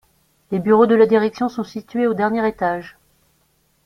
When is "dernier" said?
2.15-2.47